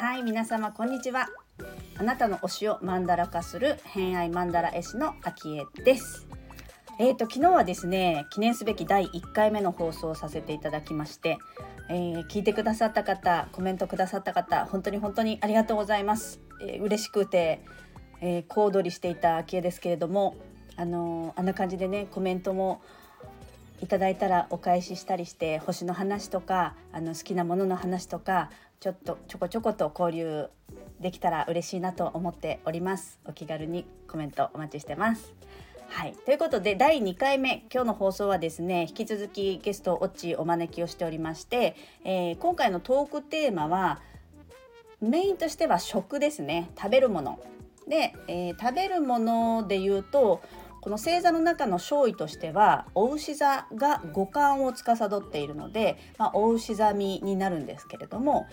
[0.00, 1.26] はい皆様こんにちは。
[1.98, 6.28] あなたの推しをマンダラ化する偏愛マンダラ絵師のあきえです。
[7.00, 11.38] えーと昨日はですね記念すべき第1回目の放送をさせていただきまして、
[11.88, 17.64] えー聞いてくださった方コメントくださった方本当に本当にありがとうございます、えー嬉しくて、
[18.20, 20.36] えー小躍りしていたあきえですけれども
[20.76, 22.80] あのーあんな感じでねコメントも
[23.80, 28.50] いただいたらお返ししたりして星の話とかあの好きなものの話とか
[28.80, 30.48] ちょっとちょこちょこと交流
[31.00, 33.20] できたら嬉しいなと思っております。
[33.24, 35.32] お気軽にコメントお待ちしてます。
[35.88, 36.14] はい。
[36.26, 44.00] ということで第2回目今日の放送はですね引き続きゲストオッチお招きをしておりまして、えー今回のトークテーマは
[45.00, 46.70] メインとしては食ですね。
[46.76, 47.38] 食べるもの。
[47.88, 50.42] で、えー食べるもので言うと
[50.80, 58.46] この星座の中の勝位としてはお牛座が五感を司っているので、まあ、お牛座みになるんですけれども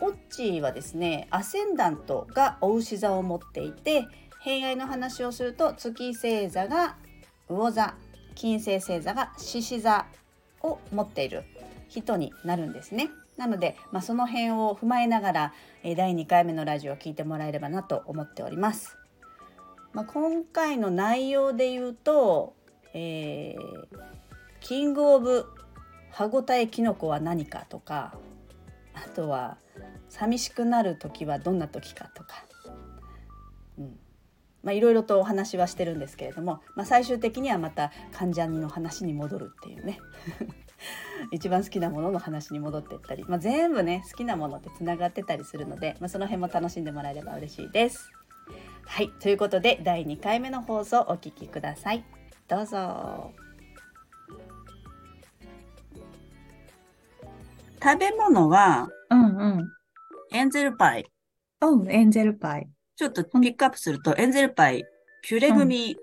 [0.00, 4.06] オッチーはですねアセンダントがお牛座を持っていて
[4.40, 6.96] 偏愛の話をすると月星座が
[7.48, 7.94] 魚座
[8.34, 10.06] 金星星座が獅子座
[10.62, 11.44] を持っている。
[11.88, 13.10] 人になるんですね。
[13.36, 18.96] なので、まあ、その辺を踏まえながら、え第2回目のラジオを聞いてもらえればなと思っております。
[19.92, 22.54] まあ、今回の内容で言うと、
[22.94, 24.08] えー
[24.60, 25.46] キングオブ
[26.10, 28.14] 歯ごたえキノコは何かとか
[28.94, 29.56] あとは
[30.08, 32.44] 寂しくなる時はどんな時かとか、
[33.78, 33.98] うん
[34.62, 40.00] まあ、いろいろとお話はしてるんですけれども、まあ、最終的にはまた関ジャニの話に戻るっていうね
[41.32, 48.10] 一番好きなものの話に戻っていったり、まあ、全部ね好きなものってつながってたりするので、まあ、その辺も楽しんでもらえれば嬉しいです。
[48.86, 52.02] はいということで第2回目の放送お聞きください
[52.48, 53.34] どうぞ
[57.82, 59.72] 食べ物はうんうん。
[60.32, 61.06] エンゼルパイ
[61.60, 62.68] うん、エンゼルパイ。
[62.96, 64.84] ちょっとピックアップするとエンゼルパイ
[65.22, 65.96] ピュレ組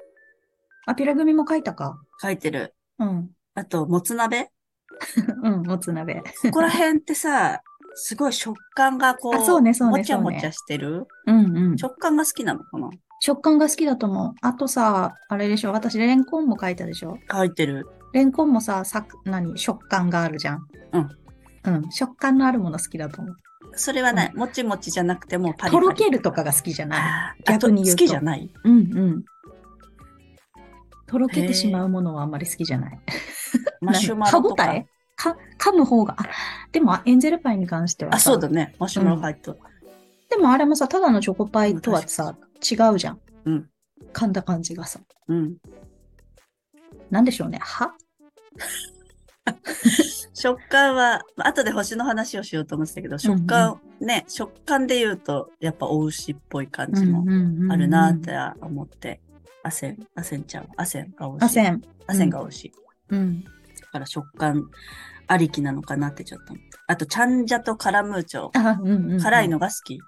[0.86, 2.00] あ、ピラ組も書いたか。
[2.22, 3.30] 書いてる、うん。
[3.54, 4.50] あともつ鍋
[5.44, 6.22] うん、もつ鍋。
[6.44, 7.62] ここら辺ってさ
[7.96, 11.78] すごい食感がこうあそうねそうねもちゃもちゃしてる、うんうん。
[11.78, 12.60] 食感が好きなの？
[12.64, 12.90] かな
[13.22, 14.34] 食感が好きだと思う。
[14.42, 15.72] あとさ、あれでしょ？
[15.72, 17.18] 私、レンコンも書いたでしょ？
[17.32, 19.58] 書いてるレンコンもさ、さ、何？
[19.58, 20.68] 食感があるじゃん。
[20.92, 21.10] うん。
[21.64, 21.92] うん。
[21.92, 23.36] 食感のあるもの好きだと思う。
[23.78, 27.44] それはない、もちもちじゃなくてもうパリパリとろけるとかが好きじゃない。
[27.46, 28.50] 逆に言うとあ好きじゃない？
[28.64, 29.26] うんうん。
[31.08, 33.00] とろけてしまうものはあんまり好きじゃない。
[33.82, 34.64] マシュマロとか。
[34.64, 34.88] 歯ごたえ？
[35.18, 36.26] か、噛む方が、あ、
[36.74, 38.76] でもエンゼルパイに関してはあさそうだね。
[38.80, 39.58] マシュマロ入ってる、
[40.30, 43.20] でもあれもさ、ただのチョコパイとはさ、違うじゃん。
[43.46, 43.70] うん。
[44.12, 45.00] 噛んだ感じがさ。
[45.30, 45.56] うん、
[47.10, 47.60] なんでしょうね。
[47.62, 47.94] 歯？
[50.34, 57.24] 食感はまあ後で星の話をしようと思ってたけど食感、ね食感で言うとやっぱお牛っぽい感じも
[57.72, 59.22] あるなって思って、
[59.64, 60.68] アセンアセンちゃん？
[60.76, 61.46] アセンがお牛。
[61.46, 61.82] アセン。
[62.08, 62.74] アセンがお牛、うん。
[63.10, 64.70] だから食感
[65.28, 66.54] ありきなのかなってちょっと
[66.88, 69.20] あとチャンジャとカラムーチョあ、うんうん、うん。
[69.20, 70.00] 辛いのが好き、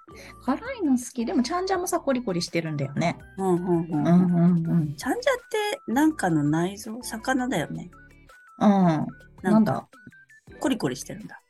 [0.46, 1.26] 辛いの好き。
[1.26, 3.18] でも、チャンジャもさ、コリコリしてるんだよね。
[3.38, 4.96] うんうんうんうんうんうん。
[4.96, 7.90] チャンジャってなんかの内臓魚だよね
[8.60, 8.68] うん。
[8.68, 9.08] な
[9.42, 9.88] なんだ
[10.60, 11.42] コリコリしてるんだ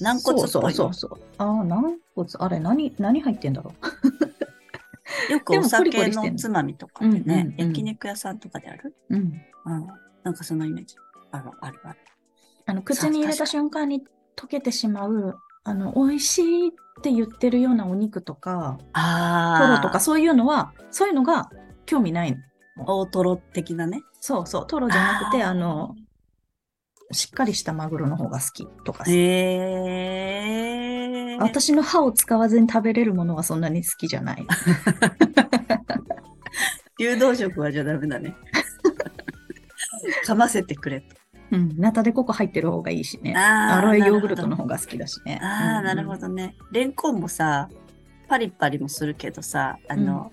[0.00, 1.20] 軟骨っぽいそうそうそうそう。
[1.38, 2.28] ああ、軟骨。
[2.38, 3.74] あれ、何、何入ってんだろ
[5.30, 9.16] よくお酒ののつまみとかでね、うんうんうん焼肉屋さんとかである、う。
[9.16, 9.42] うん。
[9.66, 9.88] うん、
[10.24, 10.96] なんかそのイメージ。
[11.30, 11.98] あるあるある。
[12.66, 14.02] あの、口に入れた瞬間に
[14.36, 16.70] 溶けてしまう、あの、美味しいっ
[17.02, 21.50] て言ってるようなお肉とか、あトロとかそういうのは、そういうのが
[21.86, 22.38] 興味ないの。
[22.86, 24.02] 大トロ的なね。
[24.20, 25.94] そうそう、トロじゃなくて、あの、
[27.12, 30.24] しっかりしたマグロの方が好きとかえ。
[31.38, 34.46] 私の歯を使わずに食べれるものはそんなに好きじゃない。
[36.98, 38.36] 流動食はじゃダメだね。
[40.26, 41.16] 噛ませてくれと。
[41.52, 43.34] うん、ナタデココ入ってる方がいいしね。
[43.36, 45.38] アロエヨーグルトの方が好きだしね。
[45.42, 46.22] ああ、なるほど。
[46.22, 46.56] どね。
[46.72, 47.68] レンコンもさ、
[48.28, 50.32] パリパリもするけどさ、あの、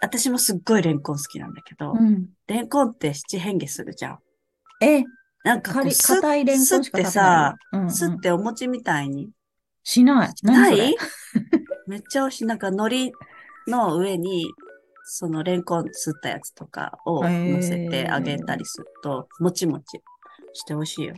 [0.00, 2.28] 私もすっごいレンコン好きなんだけど、うん。
[2.46, 4.18] レンコンって七変化するじゃん。
[4.82, 5.02] え、
[5.44, 7.78] なんかこ硬いレンコンしか食べないすってさ、よ。
[7.78, 9.30] うんうんすってお餅みたいに？
[9.82, 10.34] しない。
[10.42, 10.94] ない？
[11.88, 12.46] めっちゃ美味しい。
[12.46, 13.12] なんか海苔
[13.66, 14.46] の上に、
[15.06, 20.00] そのレンコンすったやつとかを乗せてあげたりすると、もちもち
[20.54, 21.14] して美味しいよ。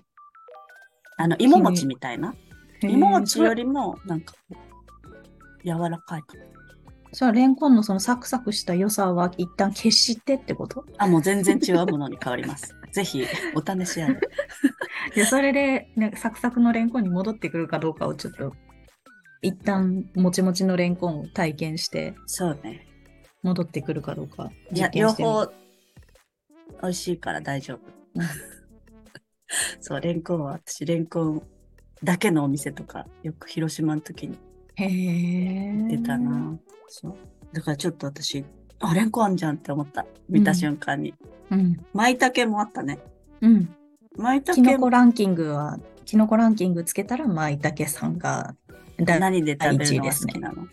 [1.16, 2.34] あの、芋餅みたいな？
[2.82, 4.34] 芋餅よりも、なんか、
[5.64, 6.44] 柔らかいかも。
[7.12, 10.84] それはレンコンのそのサクサクした良さは一旦消してってこと？
[10.98, 12.74] あ、もう全然違うものに変わります。
[12.92, 13.24] ぜひ、
[13.54, 14.14] お試しあれ。
[15.14, 18.52] いや、それで、なんかサクサクのレンコンに戻ってくるかどうかをちょっと、
[19.42, 22.86] 一旦もちもちのレンコンを体験して、そうね。
[23.46, 25.12] 戻ってくるかどうかいや両。
[25.12, 25.46] 方、
[26.82, 27.80] 美味しいから大丈夫。
[28.16, 28.26] う ん
[29.80, 31.42] そう、レンコンは私、レンコン
[32.02, 34.36] だけのお店とか、よく広島の時に
[34.74, 35.88] へえ。
[35.88, 36.58] 出たな。
[36.88, 37.14] そう。
[37.52, 38.44] だからちょっと私、
[38.80, 40.04] あ、レンコンあんじゃんって思った。
[40.28, 41.14] 見た瞬間に。
[41.50, 41.80] うん。
[41.94, 42.98] 舞茸もあったね。
[43.40, 43.68] うん。
[44.16, 48.56] 舞キノコランキングは、キノコランキングつけたら、舞茸さんが、
[48.98, 50.66] だ何で食べるのが好きなの、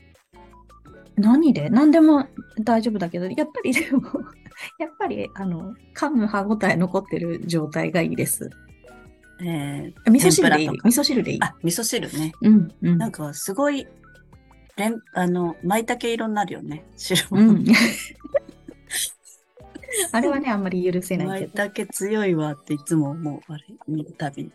[1.15, 1.69] 何で？
[1.69, 2.27] 何でも
[2.63, 4.01] 大丈夫だけど、やっぱりでも、
[4.80, 8.50] やっぱり、あの、噛む歯ごたえ残ってる状態がいいです。
[9.42, 10.69] えー、味噌汁でいい？
[10.69, 11.39] 味噌汁でいい？
[11.42, 12.33] あ、味噌汁ね。
[12.42, 12.98] うん、うん。
[12.98, 13.86] なんかすごい、
[14.77, 16.83] レン、あの、舞茸色になるよね。
[16.98, 17.38] 汁も。
[17.39, 17.65] うん。
[20.12, 21.69] あれはね、あんまり許せないけ舞ど。
[21.75, 23.39] 茸強いわっていつも思う。
[23.51, 24.51] あれ、見るたびに。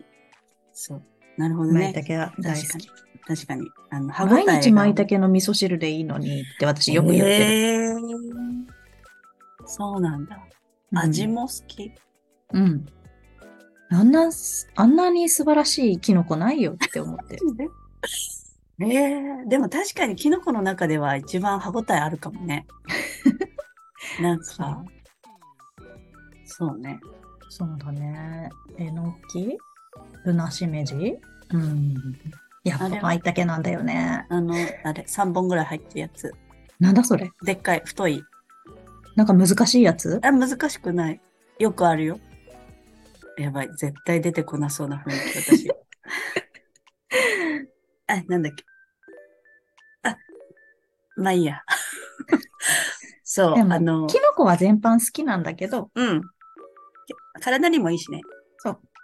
[0.72, 1.02] そう。
[1.38, 1.92] なるほどね。
[1.94, 2.88] 舞茸は大好き。
[3.26, 3.68] 確かに。
[3.90, 7.44] あの、歯ごたえが毎日舞茸の味噌汁でいいのにって私よく言ってる。
[7.44, 8.78] えー
[9.70, 10.36] そうなんだ。
[10.92, 11.92] うん味も好き。
[12.54, 12.86] うん。
[13.90, 14.30] あんな、
[14.74, 17.42] あんなに素晴らしいキノコないよって思ってる。
[18.80, 22.66] えー、でも確かにキノコの中では一番歯ごたえあるかもね。
[24.22, 24.84] なんか、
[26.46, 26.98] そうね。
[27.50, 28.48] そうだね。
[28.78, 29.58] えのき？
[30.28, 31.94] ぶなしめじうん。
[32.62, 34.26] やっぱあれは舞茸なんだよね。
[34.28, 34.54] あの、
[34.84, 36.34] あれ、3本ぐらい入ってるやつ。
[36.78, 37.30] なんだそれ？
[37.44, 38.22] でっかい、太い。
[39.16, 40.20] なんか難しいやつ？
[40.22, 41.20] あ、難しくない。
[41.58, 42.20] よくあるよ。
[43.38, 45.70] やばい、絶対出てこなそうな雰囲気、私。
[48.06, 48.64] あ、なんだっけ。
[50.02, 50.18] あ、
[51.16, 51.62] まあいいや。
[53.24, 56.20] そう、あの、キノコは全般好きなんだけど、うん。
[57.40, 58.20] 体にもいいしね。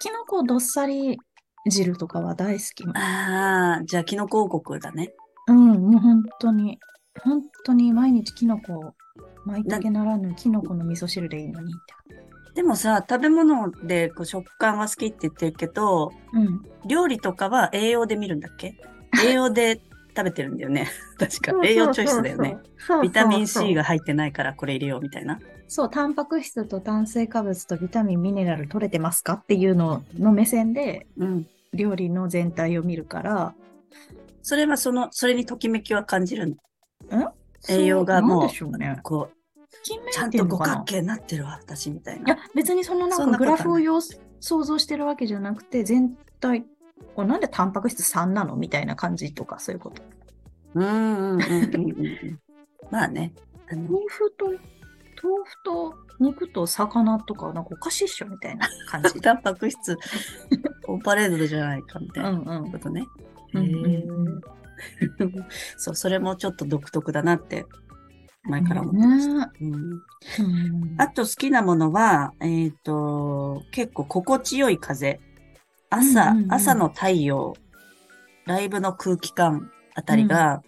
[0.05, 0.13] そう。
[0.13, 1.19] キノコどっさり
[1.69, 2.85] 汁とかは大好き。
[2.95, 5.13] ああ、じゃあ、キノコ王国だね。
[5.49, 6.79] うん、もう本当に、
[7.23, 8.95] 本当に毎日キノコ、
[9.47, 12.53] 舞茸ならぬキノコの味噌汁でいいのにって。
[12.55, 16.63] でもさ、食べ物でこう食感が好きって言ってるけど、うん。
[16.87, 18.79] 料理とかは栄養で見るんだっけ？
[19.27, 19.81] 栄養で
[20.17, 20.89] 食べてるんだよね。
[21.19, 21.67] 確か。
[21.67, 22.59] 栄養チョイスだよね。
[23.03, 23.83] ビタミン C が。
[23.83, 25.39] が入ってないからこれ入れようみたいな。
[25.67, 31.47] そう、タンパク質と炭水化物とビタミン、ミネラル取れてますかっていうのの目線でうん。
[31.75, 33.55] 料理の全体を見るから、
[34.43, 36.57] それはその、それにときめきは感じる
[37.11, 37.19] の？
[37.19, 37.29] ん？
[37.69, 39.01] 栄養がもうね。
[39.03, 39.37] こう、
[39.83, 44.01] ちゃんと五角形になってるわ、私みたいいやな。、別にそのなそんかグラフをよ
[44.41, 46.65] 想像してるわけじゃなくて、全体、
[47.15, 48.57] これなんでタンパク質3なの？
[48.57, 50.03] みたいな感じとか、そういうこと。
[50.75, 52.41] うんうんうん。
[52.91, 53.33] まあね。
[53.71, 54.59] あの豆腐と、豆
[55.45, 59.21] 腐と肉と魚とか、なんかおかしいっしょみたいな感じ。
[59.21, 59.97] タンパク質、
[60.87, 63.05] オンパレードじゃないかみたいなことね。
[63.55, 64.41] うんうん
[65.77, 67.65] そう、それもちょっと独特だなって、
[68.43, 69.53] 前から思ってねました。
[69.61, 70.03] うんうん
[70.99, 75.21] あと好きなものは、えっ、と、結構心地よい風。
[75.95, 77.55] 朝、うんうんうん朝の太陽、
[78.47, 80.63] ライブの空気感あたりが、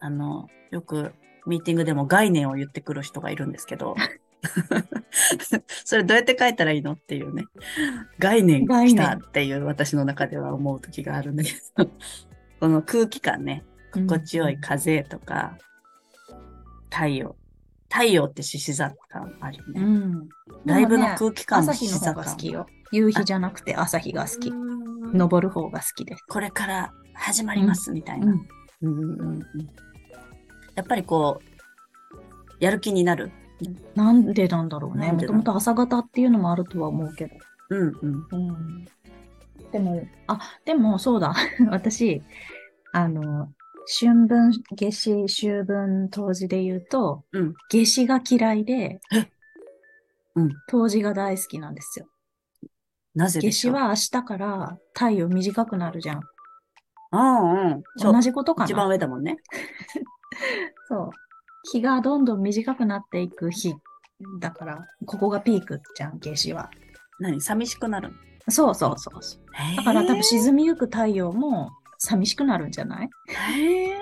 [0.00, 1.12] あの、よく
[1.46, 3.94] ミーティングでも概念を言ってくる人がいるんですけど、
[5.84, 7.44] それどうやって書いたらいいのっていうね。
[8.18, 11.90] 概念来たっていう私の中では思う時があるんだけど、
[12.60, 15.56] この空気感ね、心地よい風とか、
[16.90, 17.36] 太陽。
[17.88, 19.80] 太陽って獅子座感あるよね。
[19.80, 20.28] うん。
[20.64, 22.24] ライブの空気感も獅子座感。
[22.24, 22.66] が好きよ。
[22.92, 24.48] 夕日じゃなくて朝日が好き。
[24.48, 24.76] うん
[25.12, 26.24] 登る方が好きです。
[26.28, 28.34] これから始まりますみたいな。
[30.74, 33.32] やっぱりこう、やる気になる。
[33.94, 35.12] なんでなんだろうね。
[35.12, 37.36] もともと朝方っていうのもあるとは思うけど。
[37.70, 38.26] うんうん。
[38.30, 38.84] うん。
[39.72, 41.34] でも、あ、でもそうだ。
[41.70, 42.22] 私、
[42.92, 43.52] あの、
[43.86, 49.00] 春分、夏至、秋分、冬至で言うと、うん夏至が嫌いで、
[50.34, 52.06] うん冬至が大好きなんですよ。
[53.14, 56.20] なぜ夏至は明日から太陽短くなるじゃん。
[57.12, 57.82] うんうん。
[57.98, 58.90] 同じことか一番な。
[58.90, 59.36] 上だもんね。
[60.88, 61.10] そう。
[61.72, 63.74] 日がどんどん短くなっていく日
[64.40, 66.70] だから、ここがピークじゃん、夏至は。
[67.18, 67.40] 何？
[67.40, 68.14] 寂しくなるの？
[68.52, 69.76] そうそうそうそう。
[69.76, 73.10] だから多分沈みゆく太陽も寂しくなるんじゃない？
[73.54, 73.94] へえ。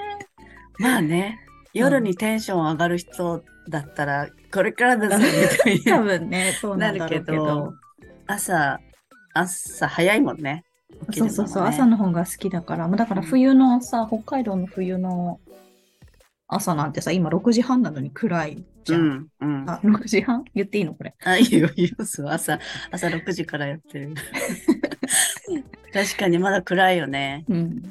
[0.79, 1.39] まあね、
[1.73, 6.03] 夜にテンション上がる人だったら、これからだぜ、みたい多な。
[6.03, 7.33] 分ね、そうなんだろうけど。
[7.33, 7.75] なるけど
[8.27, 8.81] 朝、
[9.35, 10.43] 朝早いもんね。
[10.43, 10.65] ね
[11.13, 15.41] そうそうそう、朝の方が好きだから、まあだから冬のさ、北海道の冬の
[16.47, 19.01] 朝なんてさ、今6時半なのに暗いじゃん。
[19.01, 19.29] うん。
[19.41, 19.71] うん。
[19.71, 20.45] あ、6時半？
[20.55, 21.15] 言っていいのこれ。
[21.25, 22.59] あ、いいよ、いいよ、そう朝、
[22.91, 24.15] 朝6時からやってる。
[25.95, 27.45] 確かにまだ暗いよね。
[27.49, 27.83] うん。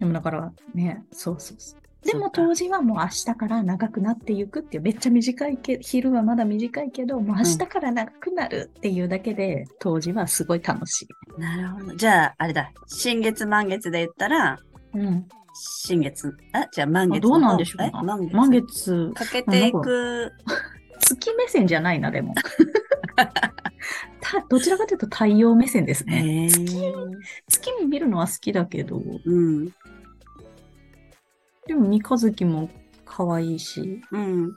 [0.00, 1.82] でもだからね、そうそうそう。
[2.04, 11.40] でも当時はもう明日から長くなっていくっていう、めっちゃ短いけ昼はまだ短いけど、もう明日から長くなるっていうだけで、当時はすごい楽しい。
[11.40, 11.94] なるほど。
[11.94, 12.72] じゃあ、あれだ。
[12.88, 14.58] 新月満月で言ったら、
[14.94, 15.28] うん。
[15.54, 18.34] 新月、あ、じゃあ満月あどうなんでしょう満月。
[18.34, 20.32] 満月、かけていく、
[21.00, 22.34] 月目線じゃないな、でも。
[24.20, 26.46] たどちらかというと太陽目線ですね。
[26.46, 26.92] へ月ー
[27.48, 29.66] 月も見るのは好きだけど、うん。
[31.66, 32.70] でも三日月も
[33.04, 34.54] 可愛いし、うん。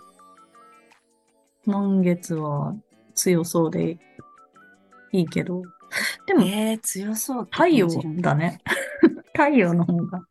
[1.66, 2.76] 満月は
[3.16, 3.98] 強そうで
[5.12, 5.64] いいけど、
[6.26, 7.88] でもえー、強そう太陽
[8.20, 8.60] だね。
[9.34, 10.22] 太陽の方が。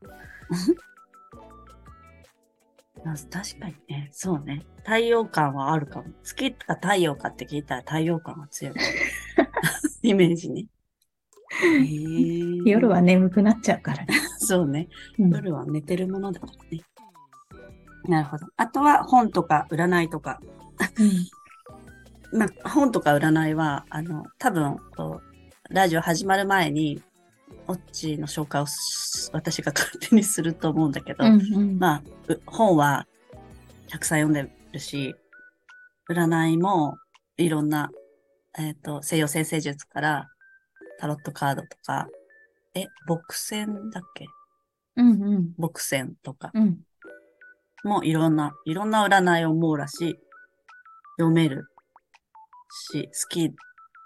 [3.06, 4.08] あ確かにね。
[4.12, 4.64] そうね。
[4.78, 6.06] 太陽感はあるかも。
[6.22, 8.74] 月か太陽かって聞いたら太陽感は強い。
[10.02, 10.68] イメージに。
[11.62, 14.14] へー夜は眠くなっちゃうからね。
[14.38, 14.88] そうね。
[15.18, 16.82] うん夜は寝てるものだからね。
[18.08, 18.46] なるほど。
[18.56, 20.40] あとは本とか占いとか。
[22.32, 25.20] まあ、本とか占いは、あの、多分、こ
[25.70, 27.00] う、ラジオ始まる前に、
[27.66, 33.06] オッチーの紹介をし私が勝手にすると思うんだけど、うんうんまあ、う本は
[33.88, 35.14] たくさん読んでるし、
[36.10, 36.98] 占いも
[37.36, 37.90] いろんな、
[38.58, 40.28] えっ、と、西洋先生術から
[40.98, 42.08] タロットカードとか、
[42.74, 44.26] え、ボクセンだっけ？
[44.96, 46.80] うんうんボクセンとかうん
[47.84, 50.18] もいろんな、いろんな占いを網羅し、
[51.18, 51.66] 読める
[52.90, 53.54] し、好き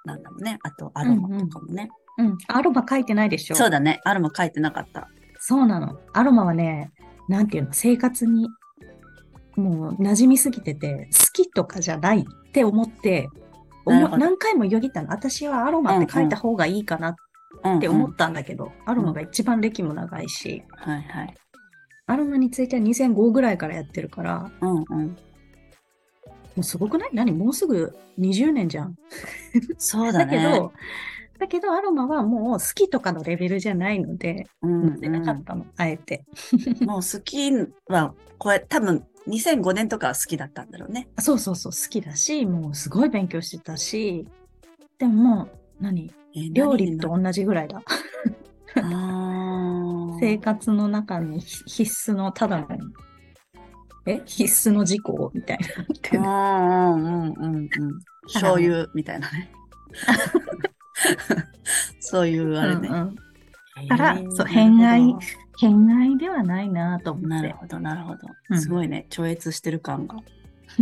[0.04, 0.58] なんだもんね。
[0.64, 1.82] あと、アロマとかもね。
[1.82, 2.07] うん。
[2.48, 3.54] アロマ書いてないでしょ？
[3.54, 4.00] そうだね。
[4.04, 5.08] アロマ書いてなかった。
[5.38, 6.00] そうなの。
[6.12, 6.92] アロマはね、
[7.28, 8.48] なんていうの、生活に
[9.56, 13.28] もう馴染みすぎてて、好きとかじゃないって思って、
[13.86, 15.08] 何回もよぎったの。
[15.10, 17.16] 私はアロマって書いた方がいいかな
[17.64, 21.34] うん、って思ったんだけど、アロマが一番歴も長いし、はいはい。
[22.06, 25.06] アロマについては2005ぐらいからやってるから、うんうん。
[25.08, 25.16] も
[26.58, 27.10] うすごくない？
[27.12, 27.32] 何？
[27.32, 28.94] もうすぐ20年じゃん。
[29.78, 30.36] そうだね。
[30.36, 30.72] だけど、
[31.38, 36.24] だけどアロマはもう好きとかのレベルじゃないので、うん持ってなかったの、あえて。
[36.84, 37.52] もう好き
[37.88, 41.08] は、これ多分2005年とかは好きだったんだろうね。
[41.18, 44.26] そうそうそう、好きだし、もうすごい勉強してたし、
[44.98, 45.48] でももう、
[45.80, 47.82] 何えー料理と同じぐらいだ。
[50.20, 52.66] 生活の中に必須の、ただの、
[54.06, 54.22] え？
[54.24, 55.58] 必須の事項みたい
[56.12, 57.68] になうんうんうんうん。
[58.28, 59.50] 醤油みたいなね。
[62.18, 62.88] そういうあれね。
[62.88, 63.16] うんうん
[63.86, 65.14] からそう偏愛
[65.56, 67.28] 偏愛ではないなと思って。
[67.28, 68.54] なるほど、なるほどう。
[68.54, 69.06] んすごいね。
[69.08, 70.16] 超越してる感が。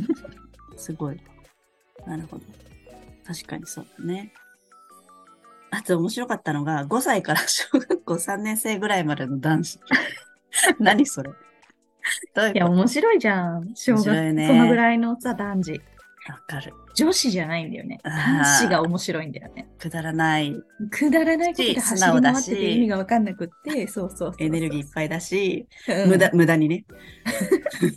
[0.77, 1.21] すごい。
[2.07, 2.45] なるほど。
[3.27, 4.33] 確かにそうだね。
[5.71, 9.81] あと面白かったのが、5歳から 小学校3年生ぐらいまでの男子。
[10.79, 11.31] 何それ？
[11.31, 13.75] いや、こ面白いじゃん。
[13.75, 15.81] 小学面白いねそのぐらいのさ、男児。
[16.27, 16.73] とわかる。
[16.97, 18.01] 女子じゃないんだよね。
[18.03, 19.69] 男子が面白いんだよね。
[19.79, 20.55] くだらない
[20.91, 26.87] くだらないことで素走り回ってて意味がわかんなくって、そうそうエネルギーいっぱいだし、うん無駄、無駄にね。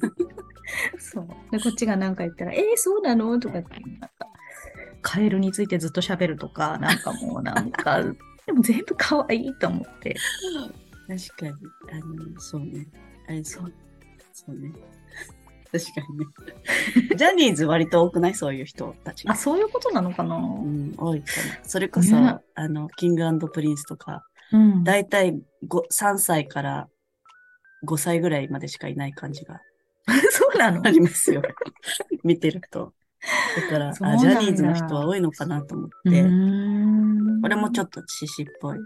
[0.99, 1.27] そう。
[1.51, 3.39] で、こっちがなんか言ったら、えー、そうなの？
[3.39, 4.09] とかって、なんか、
[5.01, 8.03] カエルについてずっと喋るとか、なんかもうなんか、
[8.45, 10.15] でも全部可愛いと思って。
[11.07, 11.53] 確かに。
[11.91, 11.99] あ
[12.33, 12.87] の、そうね。
[13.27, 13.73] あれ、そう。
[14.33, 14.71] そうね。
[15.71, 16.19] 確かに
[17.09, 17.15] ね。
[17.15, 18.33] ジャニーズ割と多くない？
[18.33, 19.27] そういう人たち。
[19.27, 20.35] あ、そういうことなのかな？
[20.35, 21.59] うん、多いかな。
[21.63, 24.83] それこそ、ねあの、キングプリンスとか、うん。
[24.83, 26.87] だいたい5 3歳から
[27.85, 29.61] 5歳ぐらいまでしかいない感じが
[30.31, 30.81] そうなの？
[30.85, 31.41] ありますよ。
[32.23, 32.93] 見てると。
[33.57, 36.23] だから、あ、ジャニーズの人は多いのかなと思っうて。
[37.41, 38.77] これもちょっっと獅子っぽい。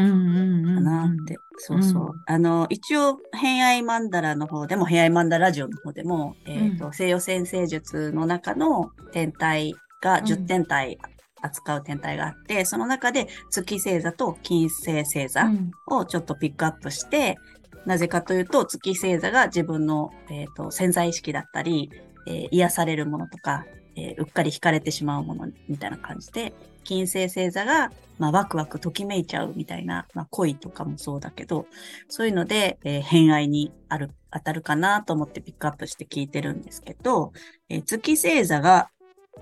[0.00, 1.36] かなって。
[1.58, 2.14] そうそう。
[2.26, 10.98] あの、一応、偏愛マンダラの方でも、偏愛マンダラジオの方でも、えっ、と、西洋先生術の中の天体がうん10天体
[11.42, 17.38] 扱う天体があって、その中で月星座と金星星座うんをちょっとピックアップして、
[17.86, 21.90] なぜかというと、月星座が自分の、えっ、と、潜在意識だったり、
[22.26, 23.64] えー癒されるものとか、
[23.96, 26.52] えーうっかり惹かれてしまうものみたいな感じで、
[26.86, 31.66] 金星星座が、まあ、ワクワクときめいちゃうみたいな、まあ、恋とかもそうだけど、
[32.08, 37.32] そういうので、えー偏愛にある、当たるかなと思ってピックアップして聞いてるんですけど、
[37.68, 38.88] えー月星座が、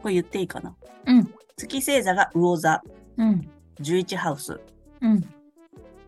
[0.03, 0.75] これ言っていいかな？
[1.07, 1.35] うん。
[1.57, 2.83] 月星座が魚座、
[3.19, 3.51] うん。
[3.81, 4.59] 11ハウス。
[5.01, 5.21] うん。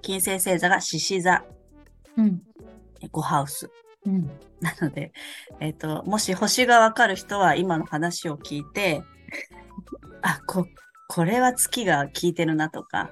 [0.03, 1.45] 金星星座が獅子座、
[2.17, 2.43] うん。
[3.01, 3.71] えー5ハウス。
[4.07, 4.31] うん。
[4.61, 5.13] なので、
[5.61, 9.03] えっ、と、もし星がわかる人は今の話を聞いて、
[10.23, 10.67] あ、こ、
[11.09, 13.11] これは月が効いてるなとか、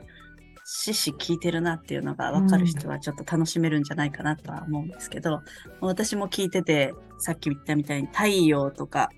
[0.65, 5.43] 獅子効いてるなっていうのがわかる人はちょっと楽しめるんじゃないかなとは思うんですけど、
[5.81, 9.11] 私も聞いてて、さっき言ったみたいに太陽とか、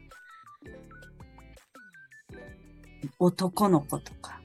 [3.19, 4.41] 男の子とか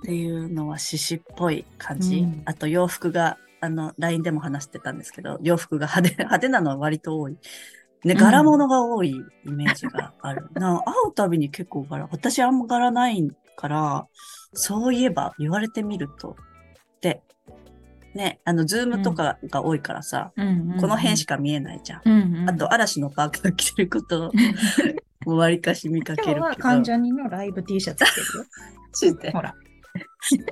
[0.00, 2.18] っていうのは獅子っぽい感じ。
[2.18, 7.38] うんあと洋服が、あの、LINE でも話してたんですけど、洋服が派手、派手なのは割と多い。
[8.04, 9.10] ね、うん柄物が多い
[9.44, 10.48] イメージがある。
[10.54, 14.06] な会うたびに結構柄、私あんま柄ないから、
[14.52, 16.36] そういえば言われてみると、
[17.00, 17.22] で、
[18.14, 22.02] ね、あの、ズームとかが多いからさ、うんこの辺しか見えないじゃん。
[22.04, 24.32] うんうん、あと、嵐のパーカー着てること
[25.26, 26.44] を、 わりかし見かけ今日るけど。
[26.46, 28.44] は関ジャニのライブ T シャツ着てるよ。
[28.94, 29.54] 知ってほら。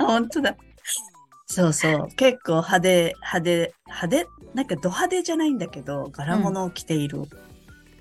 [0.00, 0.56] あ本当だ。
[1.46, 2.08] そうそう。
[2.16, 7.22] 結構派手、派手、派手なんかド派手じゃないんだけど、柄物を着ている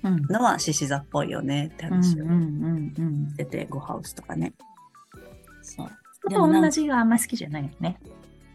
[0.02, 0.22] うん。
[0.28, 3.28] のは獅子座っぽいよねってうん話をうんうんうん。
[3.30, 4.52] してて、ゴハウスとかね。
[5.62, 5.90] そう。
[6.28, 7.98] 人と同じがあんま好きじゃないよね。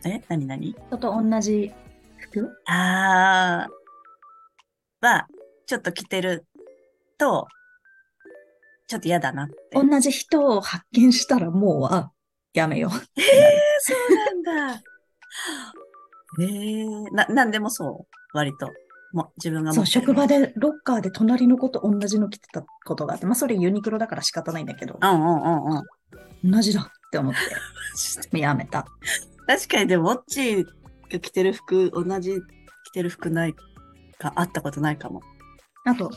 [0.06, 0.22] え？
[0.28, 0.74] 何何？
[0.74, 1.72] 人と同じ
[2.18, 2.50] 服？
[2.66, 5.28] あーは、
[5.66, 6.46] ちょっと着てる
[7.18, 7.48] と、
[8.88, 9.56] ちょっと嫌だなって。
[9.74, 12.12] 同じ人を発見したらもう、あ、
[12.54, 12.92] やめよう。
[12.92, 13.24] えー、
[13.80, 14.84] そうなんだ。
[16.40, 18.70] えー、な、なんでもそう割と。
[19.14, 25.78] もう自分がそう、職場でロッカーで隣の子と同じの着てたことがあって、まあそれユニクロだから仕方ないんだけど、うんうんうん
[26.44, 26.52] うん。
[26.52, 27.34] 同じだって思っ
[28.32, 28.86] て、やめた。
[29.48, 30.66] 確かにでも、ウォッチ
[31.12, 32.40] が着てる服、同じ
[32.86, 33.54] 着てる服ない
[34.18, 35.22] か、あったことないかも。
[35.86, 36.10] あと、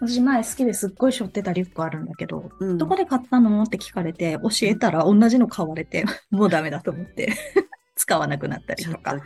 [0.00, 2.78] 私前好きですっごい背負ってたリュックあるんだけど、うん。
[2.78, 3.62] どこで買ったの？
[3.62, 7.32] って聞かれて、教えたら同じの買われて、 もうダメだと思って、
[7.96, 9.20] 使わなくなったりととか。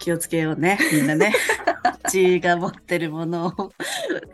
[0.00, 1.32] 気をつけようね、みんなね。
[1.84, 3.72] オッチが持ってるものを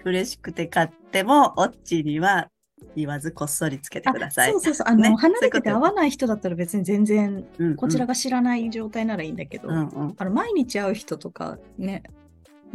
[0.05, 2.51] 嬉しくて買っても、オッチには
[2.95, 4.51] 言わずこっそりつけてください。
[4.53, 4.89] そうそうそう。
[4.89, 10.15] あの、ね離れてて会わない人だったら別に全然、こちらが知らない状態ならいいんだけど、うんうん。
[10.19, 12.03] あの毎日会う人とかね、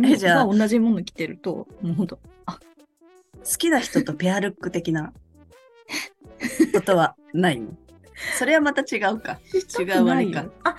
[0.04, 2.20] えじゃあが同じもの着てると、もうほんと、
[3.44, 5.14] 好きな人とペアルック的な
[6.74, 7.72] ことはないの？
[8.38, 9.40] それはまた違うか。
[9.80, 10.46] 違う割か。
[10.64, 10.76] あ、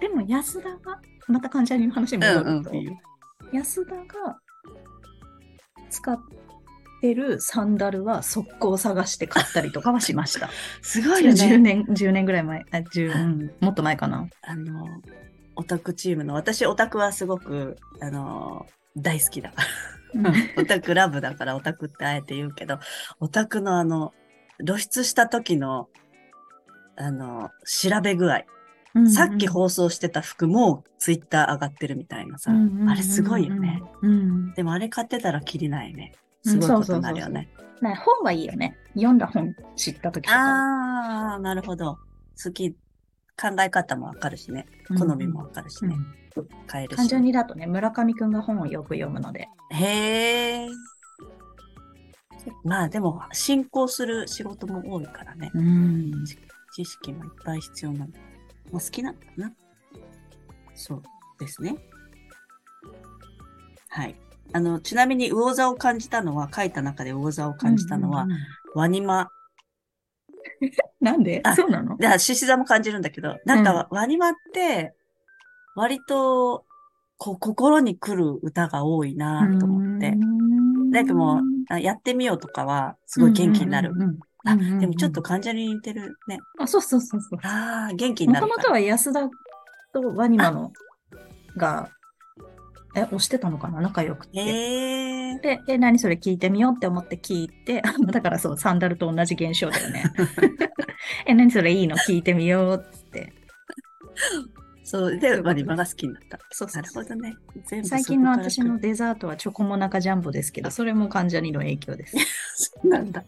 [0.00, 2.98] でも、でも安田が、また患者の話に戻ると、うんうん
[3.52, 4.38] 安田が
[5.90, 6.18] 使っ
[7.02, 10.48] てるサンダルは速攻探して買ったりとかはしました。
[10.80, 11.58] すごいよ10ね。
[11.58, 14.26] 年、10年ぐらい前、あ、10、うん、もっと前かな。
[14.42, 14.86] あの、
[15.56, 18.66] オタクチームの、私オタクはすごく、あの、
[18.96, 19.68] 大好きだから。
[20.14, 20.26] う ん
[20.62, 22.78] オタクラブだからオタクってあえて言うけど、
[23.20, 24.12] オタクのあの、
[24.64, 25.88] 露出した時の、
[26.96, 28.44] あの、調べ具合。
[29.08, 32.52] さっき放送してた服もツイッター上がってるみたいなさ。
[32.88, 33.82] あれすごいよね。。
[34.02, 36.12] うんうんうんうんでもあれ買ってたらきりないね。
[36.44, 37.48] うんすごいことになるよね。
[37.80, 38.76] ね本はいいよね。
[38.94, 41.34] 読んだ本知った時とか。
[41.34, 41.98] あー、なるほど。
[42.42, 42.76] 好き、
[43.42, 44.66] 考え方もわかるしね。
[44.96, 45.96] 好みもわかるしね。
[46.68, 46.96] 買えるし。
[46.96, 49.48] 患者にだとね、村上くんが本をよく読むので。
[49.72, 50.68] へー。
[52.62, 55.50] まあでも、進行する仕事も多いからね。
[55.54, 56.24] うん。
[56.72, 58.06] 知識もいっぱい必要なの。
[58.70, 59.52] まあ、好きなんだな。
[60.74, 61.02] そう
[61.40, 61.76] ですね。
[63.88, 64.14] はい。
[64.52, 68.40] あの、ちなみに魚座を感じたのは、書いた中で魚座を感じたのは、うんうんうん
[68.74, 69.28] ワニマ。
[71.00, 71.40] なんで？
[71.44, 71.96] あそうなの？
[71.96, 74.94] で、獅子座も感じるんだけど、なんか、ワニマって、
[75.74, 76.64] 割と、
[77.16, 80.12] こう、心に来る歌が多いなと思って。
[80.90, 83.92] なんかもう、あやってみようとかは、すごい元気になる。
[84.44, 86.38] あ、でもちょっと患者に似てるね。
[86.58, 87.40] あ、そうそうそうそう。
[87.42, 88.54] ああ、元気にもなるから。
[88.54, 89.28] ともとは安田
[89.92, 90.72] とワニマの
[91.56, 91.88] が、
[92.94, 93.80] え、押してたのかな？
[93.80, 95.38] 仲良くて。
[95.42, 100.04] で、え、何それ聞いてみようって思って聞いて、 だからそう、サンダルと同じ現象だよね。
[101.26, 101.96] え、何それいいの？
[101.96, 103.32] 聞いてみようっつって。
[104.84, 106.38] そう、で、ワニマが好きになった。
[106.50, 107.34] そうなるほどね。
[107.84, 112.16] 最近の私のデザートはチョコモナカジャンボですけど、それも関ジャニの影響です。
[112.56, 113.24] そうなんだ。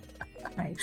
[0.56, 0.76] はい、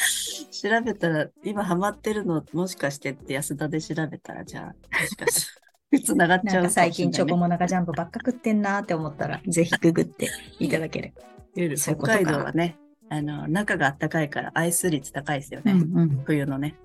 [0.51, 5.60] 調べたら、今ハマってるの、もしかしてって安田で調べたら、じゃあ、もしかして、
[5.99, 6.69] 繋がっちゃうね。
[6.69, 11.13] 最近チョコモナカジャンボばっか食ってんなーって思ったら、 ぜひググっていただける。
[11.55, 12.77] 夜そういうことか北海道はね、
[13.09, 15.73] あの、中が暖かいからアイス率高いですよね。
[15.73, 16.21] うんうん。
[16.23, 16.75] 冬のね。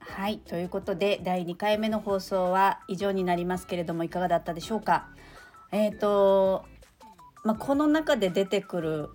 [0.00, 5.08] はい、ということで第2回目の放送は以上になりますけれどもいかがだったでしょうか。
[5.70, 6.64] えっ、と、
[7.44, 9.10] まあ、この中で出てくる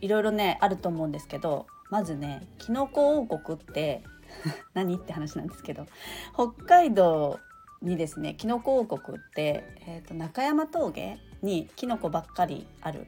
[0.00, 4.02] いろいろねあると思うんですけどまずねキノコ王国って
[4.74, 5.86] 何って話なんですけど
[6.34, 7.38] 北海道
[7.82, 13.06] にですねきのこ王国って、えーと、中山峠にきのこばっかりある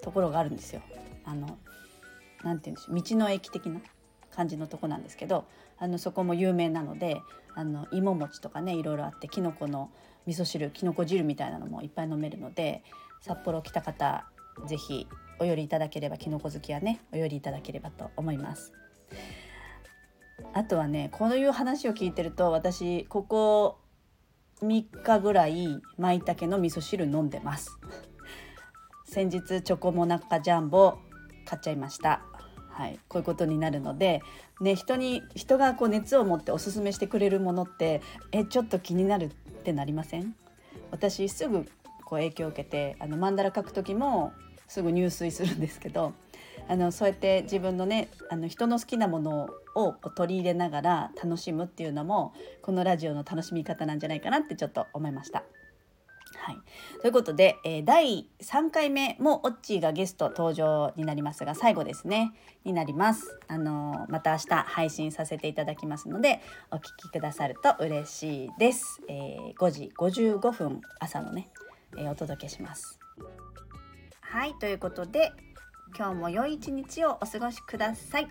[0.00, 0.82] ところがあるんですよ。
[1.24, 1.58] あの
[2.44, 3.80] なんて言うんでしょう道の駅的な
[4.30, 5.46] 感じのとこなんですけど
[5.78, 7.22] あのそこも有名なので
[7.54, 9.90] あの芋餅とかねいろいろあってきのこの
[10.26, 12.82] 味噌汁きのこ汁みたいなのもいっぱい飲めるので
[13.20, 14.26] 札幌来た方
[14.66, 18.72] 是非お寄りいただければきのこ好きはねお寄りいただければと思います。
[20.54, 23.78] あとはねこういう話を聞いてると私ここ
[24.62, 27.76] 3日ぐらい舞茸の味噌汁飲んでます。
[29.04, 30.98] 先日チョコモナカジャンボ
[31.44, 32.22] 買っちゃいました。
[32.70, 32.98] はい。
[33.08, 34.22] こういうことになるので
[34.60, 39.28] ね人に人がこう熱を持っておすすめしてくれるものってえちょっと気になるっ
[39.64, 40.34] てなりません？
[40.92, 41.64] 私すぐ
[42.04, 44.32] こう影響を受けてあのマンダラ書く時も
[44.68, 46.14] すぐ入水するんですけど
[46.68, 55.44] あのそうやって自分のねあの人の好きなものを取り入れながら楽しむっていうのもこのラジオの楽しみ方なんじゃないかなってちょっと思いました。
[56.36, 56.58] はい、
[57.00, 63.38] ということで、えー、第3回目もオッチーがゲスト登場になりますが最後ですねになります。
[63.48, 69.00] あのー、また明日配信させていただきますのでお聞きくださると嬉しいです。
[69.08, 71.48] えー、5時55分朝のね、
[71.96, 72.98] えー、お届けします。
[74.20, 75.32] はいということで
[75.96, 78.28] 今日も良い一日をお過ごしください。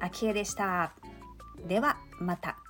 [0.00, 0.92] あきえでした。
[1.66, 2.65] ではまた。